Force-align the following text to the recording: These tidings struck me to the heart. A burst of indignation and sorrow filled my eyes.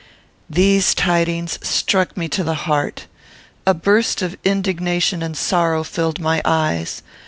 These 0.49 0.95
tidings 0.95 1.59
struck 1.61 2.17
me 2.17 2.27
to 2.29 2.43
the 2.43 2.55
heart. 2.65 3.05
A 3.67 3.75
burst 3.75 4.23
of 4.23 4.35
indignation 4.43 5.21
and 5.21 5.37
sorrow 5.37 5.83
filled 5.83 6.19
my 6.19 6.41
eyes. 6.43 7.03